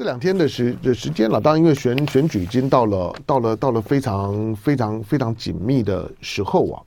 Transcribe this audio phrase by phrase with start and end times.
[0.00, 6.80] 这两天的时的时间了，当然因为选选举已经到了到了到了非常非常非常紧密的时候啊，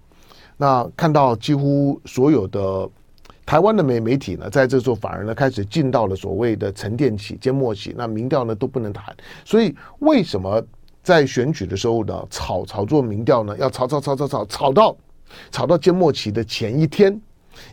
[0.58, 2.90] 那看到几乎所有的
[3.46, 9.16] 台湾的媒媒体呢，在这时候反而呢开始进到了所谓的沉淀期、缄默期，那民调呢都不能谈。
[9.46, 10.60] 所以为什么
[11.04, 14.98] 在选举的时候呢，炒炒作民调呢，要炒炒炒炒炒炒到
[15.52, 17.22] 炒到缄默期的前一天？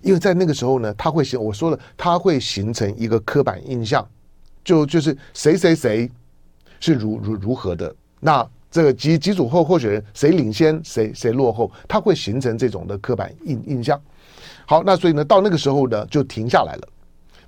[0.02, 4.06] 因为在那个时候呢，它会形我说了，它会形成一个刻板印象。
[4.64, 6.10] 就就是谁谁谁
[6.78, 14.00] 是如如如何的，那这个几几组候候选人谁领先谁谁落后，他会形成这种的刻板印印象。
[14.66, 16.88] 好，那所以呢，到那个时候呢，就停下来了。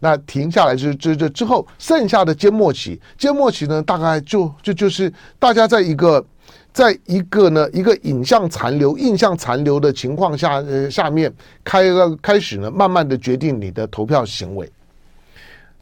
[0.00, 6.24] 那停下来之之之之后，剩下的缄默期，缄默期呢，大概就就就是大家在一个
[6.72, 11.32] 在一个呢一个影像残留、印象残留的情况下，呃，下面
[11.62, 11.84] 开
[12.20, 14.68] 开始呢，慢慢的决定你的投票行为。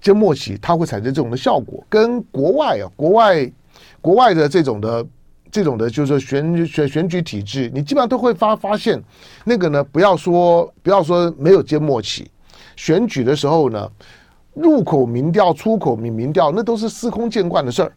[0.01, 3.53] 缄默期，它会产生这种的效果，跟国外啊，国外
[4.01, 5.07] 国外的这种的
[5.51, 9.03] 这种的，就是选选选举体制，你基本上都会发发现，
[9.45, 12.31] 那个呢，不要说不要说没有缄默期，
[12.77, 13.91] 选举的时候呢，
[14.55, 17.93] 入口民调、出口民民调，那都是司空见惯的事儿。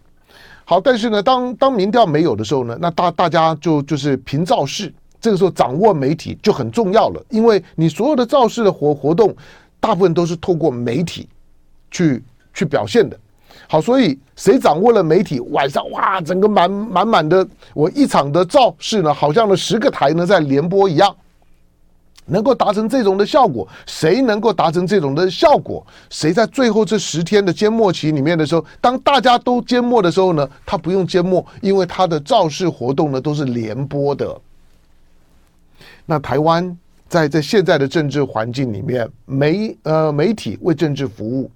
[0.66, 9.36] 好，但是呢，当当民调没有的时候呢，那大大家就就是凭造势，这个时候掌握媒体就很重要了，因为你所有的造势的活活动，
[9.80, 11.28] 大部分都是透过媒体。
[11.94, 12.22] 去
[12.54, 13.18] 去表现的，
[13.70, 21.16] 好，所以谁掌握了媒体，晚上哇，整个满满满的，我一场的造势呢，好像呢十个台呢在联播一样，
[22.26, 34.42] 能够达成这种的效果，谁能够达成这种的效果，谁在最后这十天的缄默期里面的时候，当大家都缄默的时候呢，他不用缄默，因为他的造势活动呢都是联播的。
[36.06, 36.78] 那台湾
[37.08, 41.50] 在这现在的政治环境里面，媒呃媒体为政治服务。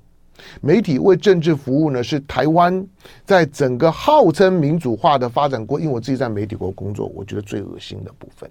[0.61, 2.85] 媒体为政治服务呢，是台湾
[3.25, 8.49] 在整个号称民主化的发展过，因为我自己在媒体国工作，我觉得最恶心的部分。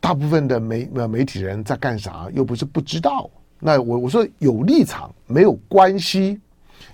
[0.00, 2.26] 大部分的媒媒体人在干啥？
[2.32, 3.28] 又不是不知道。
[3.58, 6.40] 那我我说有立场没有关系，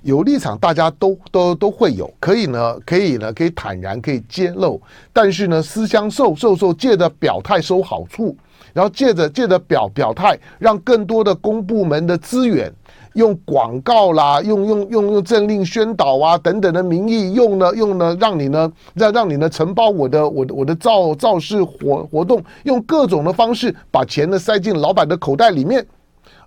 [0.02, 4.82] 有立场大家都都都会有，可以呢，可以呢，可以坦然可以揭露。
[5.12, 8.36] 但是呢，私相授受受借着表态收好处，
[8.72, 12.72] 然后借着借着表表态，让更多的公部门的资源。
[13.16, 25.84] 用广告啦，用用用用政令宣导啊等等的名义用呢用呢，让你呢让让你呢承包我的我的我的造造势活活动，用各种的方式把钱呢塞进老板的口袋里面。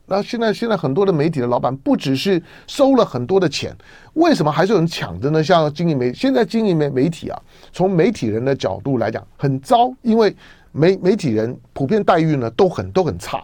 [0.05, 3.75] 那现在现在很多的媒体的老板不只是收了很多的钱，
[4.13, 5.43] 为什么还是有人抢着呢？
[5.43, 7.41] 像经营媒现在经营媒媒体啊，
[7.71, 10.35] 从媒体人的角度来讲很糟，因为
[10.71, 13.43] 媒媒体人普遍待遇呢都很都很差，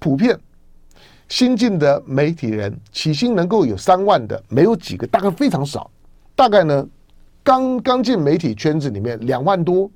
[0.00, 0.36] 普遍。
[1.30, 5.88] 新进的媒体人起薪能够有三万的没有几个，大概非常少。
[6.34, 6.86] 大概呢，
[7.44, 9.88] 刚刚进媒体圈子里面两万多。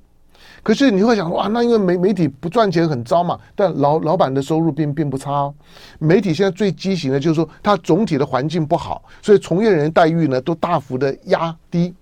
[0.63, 3.37] 可是你会想说，哇，那因为媒媒体不赚钱很糟嘛？
[3.53, 5.53] 但老老板的收入并并不差哦。
[5.99, 11.93] 媒体现在最畸形的就是说，它总体的环境不好，所以从业人员待遇呢都大幅的压低，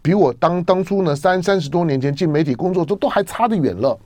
[0.00, 3.98] 比我当当初呢三三十多年前进媒体工作都都还差得远了。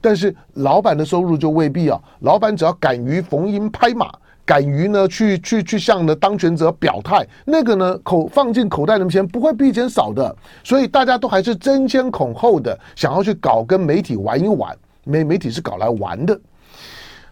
[0.00, 4.10] 但是老板的收入就未必啊，老板只要敢于逢迎拍马，
[4.44, 16.40] 敢于呢去去去向呢当权者表态，那个呢口放进口袋的钱不会比以前少的，所以大家都还是争先恐后的想要去搞跟媒体玩一玩，媒媒体是搞来玩的。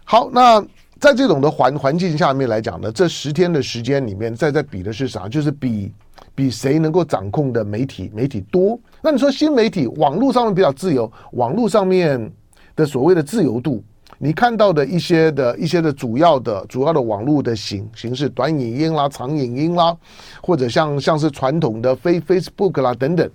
[0.03, 0.61] 好，那
[0.99, 5.29] 在这种的环环境下面来讲呢，这十天的时间里面，在在比的是啥？
[5.29, 5.93] 就是比
[6.35, 8.77] 比谁能够掌控的媒体媒体多。
[9.01, 12.29] 那你说新媒体网络上面比较自由，网络上面。
[12.75, 13.83] 的所谓的自由度，
[14.17, 19.95] 你看到的一些的一些的主要的主要的网络的形形式，短影音啦、长影音啦，
[20.41, 23.29] 或者像像是传统的非 Facebook 啦等等，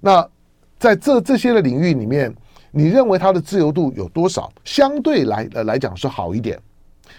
[0.00, 0.26] 那
[0.78, 2.34] 在这这些的领域里面，
[2.70, 4.50] 你认为它的自由度有多少？
[4.64, 6.58] 相对来来讲是好一点，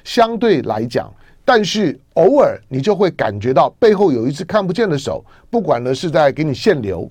[0.03, 7.09] 相对来讲，但是偶尔你就会感觉到背后有一只看不见的手，不管呢是在给你限流。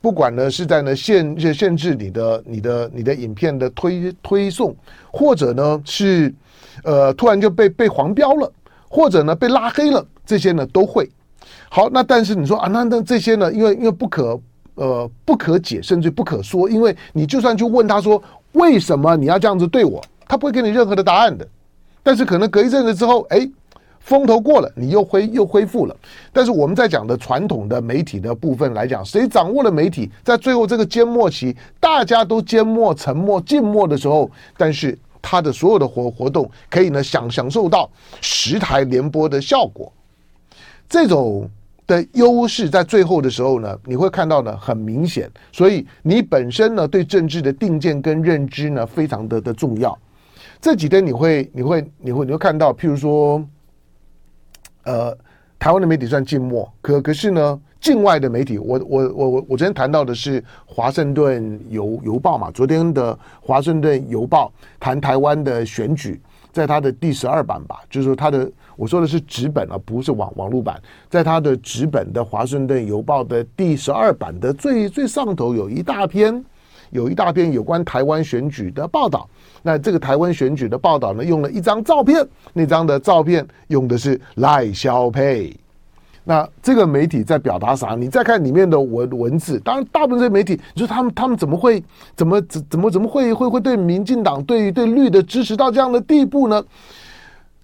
[0.00, 4.74] 不管呢是在呢限限制你的你的你的影片的推推送，
[5.10, 6.34] 或者呢是
[6.84, 8.50] 呃突然就被被黄标了，
[8.88, 11.10] 或者呢被拉黑了，这些呢都会。
[11.68, 14.40] 好，那但是你说啊，那那这些呢，因为因为不可
[14.74, 18.22] 呃不可解，甚至不可说，因为你就算去问他说
[18.52, 21.46] 为什么你要这样子对我，他不会给你任何的答案的。
[22.02, 23.48] 但是可能隔一阵子之后，哎。
[24.00, 25.94] 风头过了，你又恢又恢复了。
[26.32, 37.88] 但是我们在讲的传统的媒体的部分来讲，谁掌握了媒体，在最后这个缄默期，大家都缄默、沉默、静默的时候，但是他的所有的活活动可以呢享享受到
[38.20, 39.92] 十台联播的效果。
[40.88, 41.48] 这种
[41.86, 45.30] 的优势在最后的时候呢，你会看到呢很明显。
[45.52, 49.96] 所以你本身呢对政治的定见跟认知呢非常的的重要。
[50.60, 53.42] 这几天你会你会你会你会看到，譬如说，
[54.84, 55.16] 呃，
[55.58, 76.44] 台湾的媒体算静默，可可是呢，境外的媒体，我我我我我昨天谈到的是华盛顿邮邮报嘛，昨天的华盛顿邮报谈台湾的选举，在它的第十二版吧，就是说它的我说的是纸本啊，不是网网络版，在它的纸本的华盛顿邮报的第十二版的最最上头有一大篇。
[76.90, 79.28] 有一大篇有关台湾选举的报道，
[79.62, 85.56] 那这个台湾选举的报道呢，用了一张照片，那张的照片用的是赖萧配。
[86.22, 87.94] 那这个媒体在表达啥？
[87.94, 91.82] 你再看里面的文文字，当然大部分这些媒体，你说他们他们怎么会
[92.14, 96.62] 怎么怎怎么怎么会会会对民进党对对绿的支持到这样的地步呢？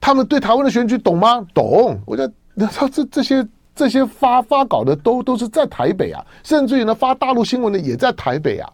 [0.00, 1.44] 他们对台湾的选举懂吗？
[1.52, 1.99] 懂。
[2.06, 8.73] 我觉得他这这些这些发发稿的都都是在台北啊，甚至于呢发大陆新闻的也在台北啊。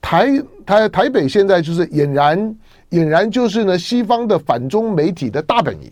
[0.00, 2.56] 台台台北现在就是俨然
[2.90, 5.90] 俨然就是呢西方的反中媒体的大本营。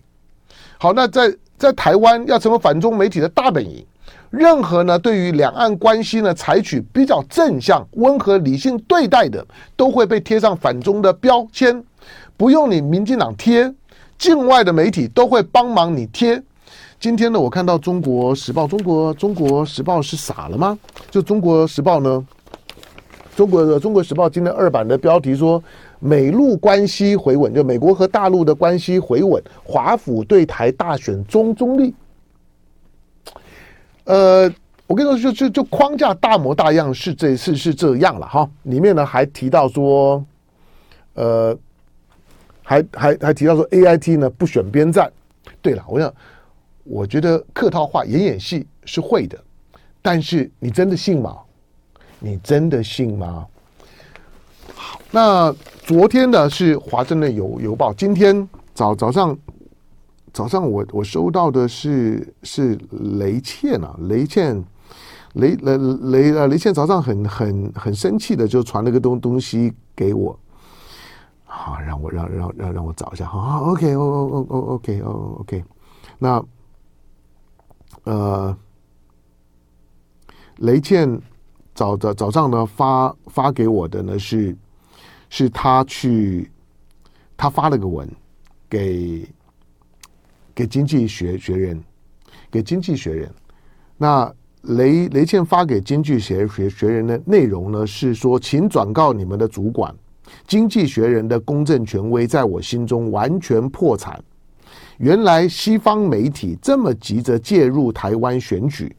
[0.79, 3.85] 好，那在在台湾要成为反中媒体的大本营，
[4.31, 9.45] 任何呢对于两岸关系呢采取比较正向、温和、理性对待的，
[9.75, 11.83] 都会被贴上反中的标签。
[12.37, 13.73] 不用你民进党贴，
[14.19, 16.43] 境外的媒体都会帮忙你贴。
[17.01, 20.79] 今天呢，我看到《中国时报》，中国中国时报是傻了吗？
[21.11, 22.27] 就《中国时报》呢？
[23.37, 25.63] 中国的《中国时报》今天二版的标题说，
[26.01, 31.95] 美陆关系回稳，就美国和大陆的关系回稳，华府对台大选中中立。
[34.05, 34.51] 呃，
[34.87, 38.49] 我跟你说，就就就框架大模大样是这次是这样了哈。
[38.63, 40.25] 里面呢还提到说，
[41.13, 41.55] 呃，
[42.63, 45.13] 还还还提到说 AIT 呢不选边站。
[45.61, 46.11] 对了，我想，
[46.85, 49.39] 我觉得客套话演演戏是会的，
[50.01, 51.37] 但是你真的信吗？
[52.27, 53.47] 你真的信吗？
[54.75, 55.53] 好，那
[55.85, 59.39] 昨天呢是华盛顿邮邮报，今天早早上
[60.33, 64.61] 早上我我收到的是是雷倩啊，雷倩
[65.35, 70.37] 雷雷雷呃雷倩早上很很很生气的就传了个东东西给我，
[71.45, 75.65] 好让我让让让让我找一下，好，OK O O O OK O OK，
[76.19, 76.45] 那
[78.03, 78.57] 呃
[80.57, 81.23] 雷倩。
[81.77, 84.57] 早早早上呢，发发给我的呢是，
[85.29, 86.51] 是他去，
[87.37, 88.11] 他发了个文
[88.67, 89.29] 给
[90.55, 91.85] 给经济学学人，
[92.51, 93.31] 给经济学人。
[93.99, 99.95] 那雷雷倩发给经济学学学人的内容呢是说，请转告你们的主管，
[100.47, 104.19] 经济学人的公正权威在我心中完全破产。
[104.97, 108.97] 原来西方媒体这么急着介入台湾选举。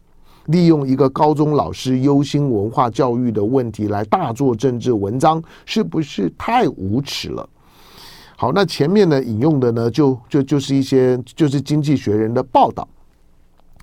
[0.47, 7.47] 利用一个高中老师忧心文化教育的问题来大做政治文章，是不是太无耻了？
[8.35, 12.87] 好，那前面呢引用的呢，就就就是一些就是《经济学人》的报道。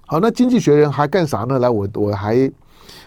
[0.07, 1.59] 好，那《经济学人》还干啥呢？
[1.59, 2.51] 来，我我还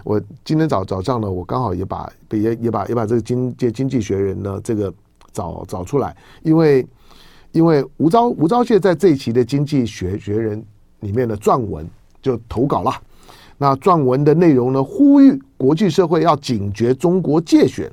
[0.04, 4.94] 我今天早早上呢，我刚好也把也也把也把这个经《经经济学人》呢这个
[5.32, 6.86] 找找出来，因为
[7.54, 10.62] 因为吴钊吴钊燮在这一期的《经济学学人》
[11.00, 11.88] 里面的撰文
[12.22, 12.92] 就投稿了。
[13.58, 17.92] 那撰文的内容呢，呼吁国际社会要警觉中国介选。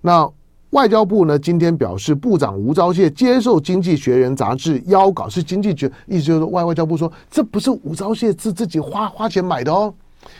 [0.00, 0.28] 那
[0.70, 9.92] 外交部呢，今天表示，部长吴钊燮接受《经济学人》杂志邀稿，是经济学，意思就是外外交部说，这不是吴钊燮自自己花花钱买的哦。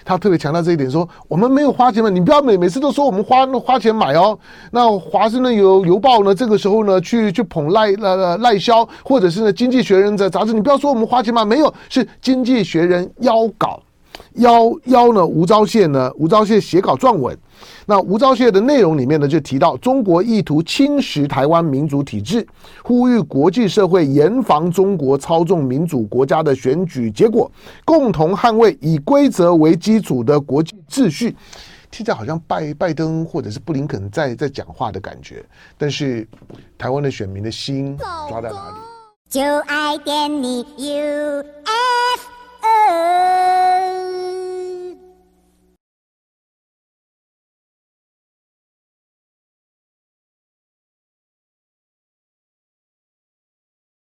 [0.05, 4.39] 他特别强调这一点，说我们没有花钱嘛，你不要每每次都说我们花花钱买哦。
[4.71, 13.83] 那华盛顿邮邮报呢，这个时候呢，去去捧赖赖赖萧，或者是呢《经济学人》的杂志，你不要说我们花钱买，没有，是《经济学人》邀稿。
[14.35, 17.37] 邀邀呢，吴钊燮呢，吴钊燮写稿撰文。
[17.87, 22.47] 那吴钊燮的内容里面呢，就提到中国意图侵蚀台湾民主体制，
[22.83, 27.50] 呼吁国际社会严防中国操纵民主国家的选举结果，
[27.85, 31.37] 共同捍卫以规则为基础的国际秩序。
[31.90, 35.45] 听起来好像拜拜登或者是布林肯在在讲话的感觉，
[35.76, 36.26] 但是
[36.78, 37.97] 台湾的选民的心
[38.28, 38.76] 抓在哪里？
[39.28, 41.62] 就爱点你 UFO